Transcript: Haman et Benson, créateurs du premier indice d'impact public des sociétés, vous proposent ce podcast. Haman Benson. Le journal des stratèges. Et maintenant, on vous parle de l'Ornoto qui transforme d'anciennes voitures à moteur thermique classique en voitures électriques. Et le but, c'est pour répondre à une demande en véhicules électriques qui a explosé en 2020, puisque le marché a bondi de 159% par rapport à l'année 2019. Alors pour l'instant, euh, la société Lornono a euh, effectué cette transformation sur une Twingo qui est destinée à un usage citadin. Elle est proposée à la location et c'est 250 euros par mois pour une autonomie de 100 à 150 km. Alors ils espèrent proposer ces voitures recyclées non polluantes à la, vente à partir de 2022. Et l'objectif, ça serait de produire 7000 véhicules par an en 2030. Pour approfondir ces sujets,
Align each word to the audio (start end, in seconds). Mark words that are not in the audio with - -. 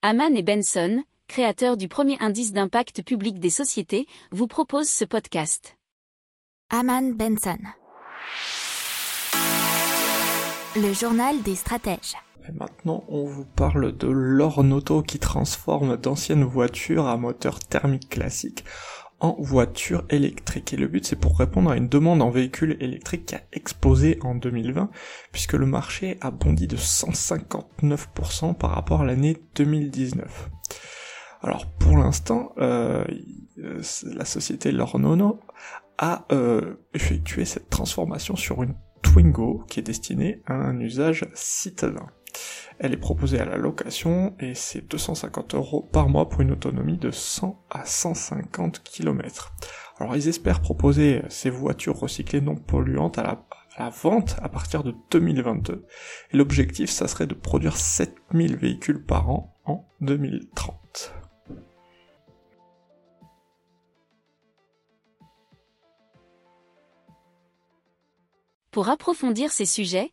Haman 0.00 0.36
et 0.36 0.44
Benson, 0.44 1.02
créateurs 1.26 1.76
du 1.76 1.88
premier 1.88 2.16
indice 2.20 2.52
d'impact 2.52 3.02
public 3.02 3.40
des 3.40 3.50
sociétés, 3.50 4.06
vous 4.30 4.46
proposent 4.46 4.88
ce 4.88 5.04
podcast. 5.04 5.76
Haman 6.70 7.14
Benson. 7.14 7.58
Le 10.76 10.92
journal 10.92 11.42
des 11.42 11.56
stratèges. 11.56 12.14
Et 12.48 12.52
maintenant, 12.52 13.02
on 13.08 13.24
vous 13.24 13.44
parle 13.44 13.96
de 13.96 14.06
l'Ornoto 14.06 15.02
qui 15.02 15.18
transforme 15.18 15.96
d'anciennes 15.96 16.44
voitures 16.44 17.08
à 17.08 17.16
moteur 17.16 17.58
thermique 17.58 18.08
classique 18.08 18.64
en 19.20 19.36
voitures 19.38 20.04
électriques. 20.10 20.72
Et 20.72 20.76
le 20.76 20.88
but, 20.88 21.04
c'est 21.04 21.16
pour 21.16 21.38
répondre 21.38 21.70
à 21.70 21.76
une 21.76 21.88
demande 21.88 22.22
en 22.22 22.30
véhicules 22.30 22.76
électriques 22.80 23.26
qui 23.26 23.34
a 23.34 23.42
explosé 23.52 24.18
en 24.22 24.34
2020, 24.34 24.90
puisque 25.32 25.54
le 25.54 25.66
marché 25.66 26.18
a 26.20 26.30
bondi 26.30 26.66
de 26.66 26.76
159% 26.76 28.54
par 28.54 28.70
rapport 28.70 29.02
à 29.02 29.04
l'année 29.04 29.36
2019. 29.56 30.50
Alors 31.42 31.66
pour 31.66 31.96
l'instant, 31.96 32.52
euh, 32.58 33.04
la 33.56 34.24
société 34.24 34.72
Lornono 34.72 35.40
a 35.98 36.26
euh, 36.32 36.74
effectué 36.94 37.44
cette 37.44 37.70
transformation 37.70 38.36
sur 38.36 38.62
une 38.62 38.74
Twingo 39.02 39.64
qui 39.68 39.80
est 39.80 39.84
destinée 39.84 40.42
à 40.46 40.54
un 40.54 40.78
usage 40.80 41.26
citadin. 41.34 42.06
Elle 42.80 42.92
est 42.92 42.96
proposée 42.98 43.40
à 43.40 43.44
la 43.44 43.56
location 43.56 44.36
et 44.38 44.54
c'est 44.54 44.88
250 44.88 45.54
euros 45.54 45.82
par 45.92 46.08
mois 46.08 46.28
pour 46.28 46.42
une 46.42 46.52
autonomie 46.52 46.96
de 46.96 47.10
100 47.10 47.60
à 47.70 47.84
150 47.84 48.84
km. 48.84 49.52
Alors 49.98 50.14
ils 50.14 50.28
espèrent 50.28 50.60
proposer 50.60 51.22
ces 51.28 51.50
voitures 51.50 51.98
recyclées 51.98 52.40
non 52.40 52.54
polluantes 52.54 53.18
à 53.18 53.44
la, 53.78 53.90
vente 53.90 54.36
à 54.42 54.48
partir 54.48 54.84
de 54.84 54.94
2022. 55.10 55.86
Et 56.32 56.36
l'objectif, 56.36 56.88
ça 56.90 57.08
serait 57.08 57.26
de 57.26 57.34
produire 57.34 57.76
7000 57.76 58.56
véhicules 58.56 59.04
par 59.04 59.28
an 59.28 59.56
en 59.64 59.84
2030. 60.00 61.14
Pour 68.70 68.88
approfondir 68.88 69.50
ces 69.50 69.66
sujets, 69.66 70.12